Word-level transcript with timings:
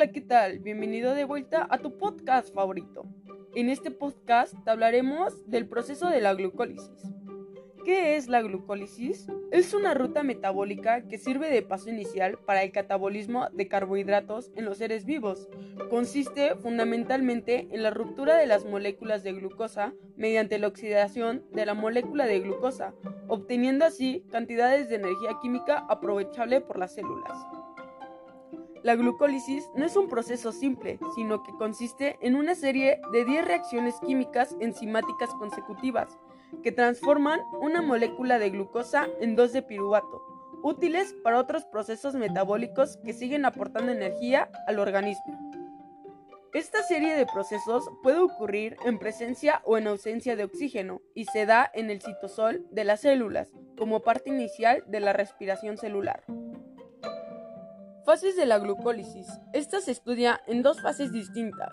Hola, 0.00 0.12
¿qué 0.12 0.22
tal? 0.22 0.60
Bienvenido 0.60 1.14
de 1.14 1.26
vuelta 1.26 1.66
a 1.68 1.76
tu 1.76 1.98
podcast 1.98 2.54
favorito. 2.54 3.04
En 3.54 3.68
este 3.68 3.90
podcast 3.90 4.54
te 4.64 4.70
hablaremos 4.70 5.46
del 5.46 5.68
proceso 5.68 6.08
de 6.08 6.22
la 6.22 6.32
glucólisis. 6.32 7.02
¿Qué 7.84 8.16
es 8.16 8.26
la 8.26 8.40
glucólisis? 8.40 9.26
Es 9.50 9.74
una 9.74 9.92
ruta 9.92 10.22
metabólica 10.22 11.06
que 11.06 11.18
sirve 11.18 11.50
de 11.50 11.60
paso 11.60 11.90
inicial 11.90 12.38
para 12.38 12.62
el 12.62 12.72
catabolismo 12.72 13.50
de 13.50 13.68
carbohidratos 13.68 14.50
en 14.56 14.64
los 14.64 14.78
seres 14.78 15.04
vivos. 15.04 15.50
Consiste 15.90 16.54
fundamentalmente 16.54 17.68
en 17.70 17.82
la 17.82 17.90
ruptura 17.90 18.36
de 18.36 18.46
las 18.46 18.64
moléculas 18.64 19.22
de 19.22 19.34
glucosa 19.34 19.92
mediante 20.16 20.58
la 20.58 20.68
oxidación 20.68 21.44
de 21.52 21.66
la 21.66 21.74
molécula 21.74 22.24
de 22.24 22.40
glucosa, 22.40 22.94
obteniendo 23.28 23.84
así 23.84 24.24
cantidades 24.30 24.88
de 24.88 24.94
energía 24.94 25.36
química 25.42 25.84
aprovechable 25.90 26.62
por 26.62 26.78
las 26.78 26.94
células. 26.94 27.36
La 28.82 28.94
glucólisis 28.94 29.68
no 29.74 29.84
es 29.84 29.94
un 29.94 30.08
proceso 30.08 30.52
simple, 30.52 30.98
sino 31.14 31.42
que 31.42 31.52
consiste 31.52 32.16
en 32.22 32.34
una 32.34 32.54
serie 32.54 32.98
de 33.12 33.26
10 33.26 33.44
reacciones 33.44 33.94
químicas 34.06 34.56
enzimáticas 34.58 35.28
consecutivas 35.34 36.18
que 36.62 36.72
transforman 36.72 37.40
una 37.60 37.82
molécula 37.82 38.38
de 38.38 38.48
glucosa 38.48 39.06
en 39.20 39.36
dos 39.36 39.52
de 39.52 39.62
piruvato, 39.62 40.22
útiles 40.62 41.14
para 41.22 41.38
otros 41.38 41.64
procesos 41.66 42.14
metabólicos 42.14 42.96
que 43.04 43.12
siguen 43.12 43.44
aportando 43.44 43.92
energía 43.92 44.50
al 44.66 44.78
organismo. 44.78 45.38
Esta 46.54 46.82
serie 46.82 47.14
de 47.14 47.26
procesos 47.26 47.88
puede 48.02 48.18
ocurrir 48.18 48.76
en 48.84 48.98
presencia 48.98 49.60
o 49.64 49.76
en 49.76 49.86
ausencia 49.88 50.36
de 50.36 50.44
oxígeno 50.44 51.02
y 51.14 51.26
se 51.26 51.44
da 51.44 51.70
en 51.74 51.90
el 51.90 52.00
citosol 52.00 52.66
de 52.70 52.84
las 52.84 53.00
células 53.00 53.52
como 53.76 54.00
parte 54.00 54.30
inicial 54.30 54.82
de 54.88 55.00
la 55.00 55.12
respiración 55.12 55.76
celular. 55.76 56.24
Fases 58.04 58.34
de 58.34 58.46
la 58.46 58.58
glucólisis. 58.58 59.26
Esta 59.52 59.80
se 59.80 59.92
estudia 59.92 60.40
en 60.46 60.62
dos 60.62 60.80
fases 60.80 61.12
distintas. 61.12 61.72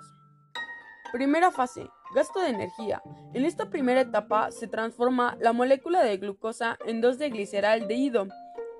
Primera 1.14 1.52
fase, 1.52 1.90
gasto 2.14 2.42
de 2.42 2.50
energía. 2.50 3.02
En 3.34 3.46
esta 3.46 3.70
primera 3.70 4.02
etapa 4.02 4.52
se 4.52 4.68
transforma 4.68 5.38
la 5.40 5.54
molécula 5.54 6.04
de 6.04 6.18
glucosa 6.18 6.78
en 6.86 7.00
2 7.00 7.18
de 7.18 7.30
gliceraldehído, 7.30 8.28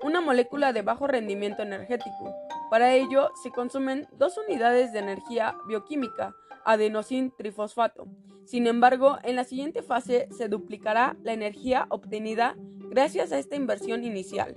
una 0.02 0.20
molécula 0.20 0.74
de 0.74 0.82
bajo 0.82 1.06
rendimiento 1.06 1.62
energético. 1.62 2.34
Para 2.70 2.92
ello 2.92 3.30
se 3.42 3.50
consumen 3.50 4.06
dos 4.12 4.36
unidades 4.36 4.92
de 4.92 4.98
energía 4.98 5.56
bioquímica, 5.66 6.34
adenosin 6.66 7.32
trifosfato. 7.36 8.06
Sin 8.44 8.66
embargo, 8.66 9.18
en 9.22 9.36
la 9.36 9.44
siguiente 9.44 9.82
fase 9.82 10.28
se 10.36 10.48
duplicará 10.48 11.16
la 11.22 11.32
energía 11.32 11.86
obtenida 11.88 12.56
gracias 12.90 13.32
a 13.32 13.38
esta 13.38 13.56
inversión 13.56 14.04
inicial. 14.04 14.54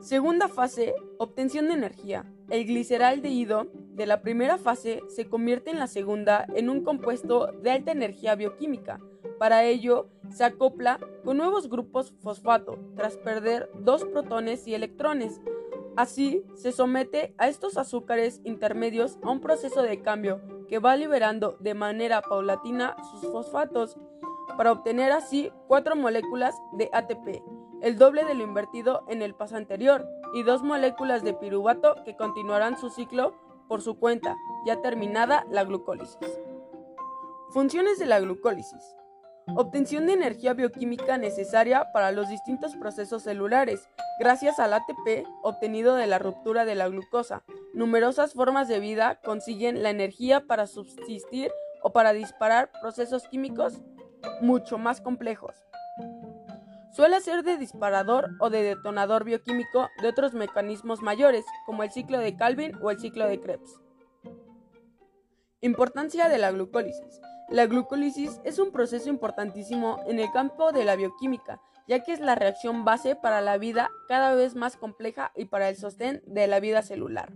Segunda 0.00 0.48
fase, 0.48 0.94
obtención 1.18 1.68
de 1.68 1.74
energía. 1.74 2.24
El 2.50 2.66
gliceraldehído 2.66 3.66
de 3.94 4.06
la 4.06 4.20
primera 4.20 4.58
fase 4.58 5.02
se 5.08 5.28
convierte 5.28 5.70
en 5.70 5.78
la 5.78 5.86
segunda 5.86 6.46
en 6.54 6.70
un 6.70 6.84
compuesto 6.84 7.52
de 7.62 7.70
alta 7.70 7.92
energía 7.92 8.34
bioquímica. 8.34 9.00
Para 9.38 9.64
ello, 9.64 10.08
se 10.28 10.44
acopla 10.44 11.00
con 11.24 11.38
nuevos 11.38 11.68
grupos 11.68 12.14
fosfato 12.20 12.78
tras 12.94 13.16
perder 13.16 13.70
dos 13.80 14.04
protones 14.04 14.66
y 14.68 14.74
electrones. 14.74 15.40
Así, 15.96 16.44
se 16.54 16.72
somete 16.72 17.34
a 17.38 17.48
estos 17.48 17.76
azúcares 17.78 18.40
intermedios 18.44 19.18
a 19.22 19.30
un 19.30 19.40
proceso 19.40 19.82
de 19.82 20.02
cambio 20.02 20.40
que 20.68 20.78
va 20.78 20.96
liberando 20.96 21.56
de 21.60 21.74
manera 21.74 22.22
paulatina 22.22 22.96
sus 23.10 23.30
fosfatos 23.32 23.96
para 24.56 24.72
obtener 24.72 25.10
así 25.10 25.50
cuatro 25.66 25.96
moléculas 25.96 26.54
de 26.76 26.90
ATP 26.92 27.55
el 27.82 27.98
doble 27.98 28.24
de 28.24 28.34
lo 28.34 28.42
invertido 28.42 29.04
en 29.08 29.22
el 29.22 29.34
paso 29.34 29.56
anterior, 29.56 30.06
y 30.34 30.42
dos 30.42 30.62
moléculas 30.62 31.22
de 31.22 31.34
piruvato 31.34 31.96
que 32.04 32.16
continuarán 32.16 32.78
su 32.78 32.90
ciclo 32.90 33.34
por 33.68 33.82
su 33.82 33.98
cuenta, 33.98 34.36
ya 34.66 34.80
terminada 34.82 35.44
la 35.50 35.64
glucólisis. 35.64 36.18
Funciones 37.50 37.98
de 37.98 38.06
la 38.06 38.20
glucólisis. 38.20 38.96
Obtención 39.54 40.06
de 40.06 40.14
energía 40.14 40.54
bioquímica 40.54 41.18
necesaria 41.18 41.92
para 41.92 42.10
los 42.10 42.28
distintos 42.28 42.74
procesos 42.76 43.22
celulares, 43.22 43.88
gracias 44.18 44.58
al 44.58 44.74
ATP 44.74 45.24
obtenido 45.42 45.94
de 45.94 46.08
la 46.08 46.18
ruptura 46.18 46.64
de 46.64 46.74
la 46.74 46.88
glucosa. 46.88 47.44
Numerosas 47.72 48.34
formas 48.34 48.66
de 48.66 48.80
vida 48.80 49.20
consiguen 49.24 49.84
la 49.84 49.90
energía 49.90 50.46
para 50.46 50.66
subsistir 50.66 51.52
o 51.82 51.92
para 51.92 52.12
disparar 52.12 52.72
procesos 52.80 53.28
químicos 53.28 53.80
mucho 54.40 54.78
más 54.78 55.00
complejos. 55.00 55.65
Suele 56.96 57.20
ser 57.20 57.42
de 57.42 57.58
disparador 57.58 58.30
o 58.40 58.48
de 58.48 58.62
detonador 58.62 59.24
bioquímico 59.24 59.90
de 60.00 60.08
otros 60.08 60.32
mecanismos 60.32 61.02
mayores, 61.02 61.44
como 61.66 61.82
el 61.82 61.90
ciclo 61.90 62.18
de 62.18 62.36
Calvin 62.36 62.72
o 62.80 62.90
el 62.90 62.98
ciclo 62.98 63.28
de 63.28 63.38
Krebs. 63.38 63.78
Importancia 65.60 66.30
de 66.30 66.38
la 66.38 66.52
glucólisis. 66.52 67.20
La 67.50 67.66
glucólisis 67.66 68.40
es 68.44 68.58
un 68.58 68.72
proceso 68.72 69.10
importantísimo 69.10 70.00
en 70.06 70.20
el 70.20 70.32
campo 70.32 70.72
de 70.72 70.86
la 70.86 70.96
bioquímica, 70.96 71.60
ya 71.86 72.02
que 72.02 72.14
es 72.14 72.20
la 72.20 72.34
reacción 72.34 72.86
base 72.86 73.14
para 73.14 73.42
la 73.42 73.58
vida 73.58 73.90
cada 74.08 74.34
vez 74.34 74.54
más 74.54 74.78
compleja 74.78 75.32
y 75.36 75.44
para 75.44 75.68
el 75.68 75.76
sostén 75.76 76.22
de 76.24 76.46
la 76.46 76.60
vida 76.60 76.80
celular. 76.80 77.30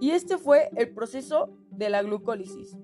Y 0.00 0.10
este 0.10 0.36
fue 0.36 0.68
el 0.74 0.92
proceso 0.92 1.56
de 1.70 1.90
la 1.90 2.02
glucólisis. 2.02 2.76